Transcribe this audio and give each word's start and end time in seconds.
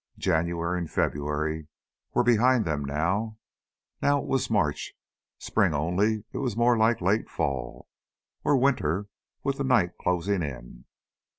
January 0.17 0.79
and 0.79 0.89
February 0.89 1.67
were 2.15 2.23
behind 2.23 2.65
them 2.65 2.83
now. 2.83 3.37
Now 4.01 4.19
it 4.19 4.25
was 4.25 4.49
March... 4.49 4.95
spring 5.37 5.75
only 5.75 6.25
it 6.31 6.39
was 6.39 6.57
more 6.57 6.75
like 6.75 7.01
late 7.01 7.29
fall. 7.29 7.87
Or 8.43 8.57
winter, 8.57 9.05
with 9.43 9.59
the 9.59 9.63
night 9.63 9.91
closing 9.99 10.41
in. 10.41 10.85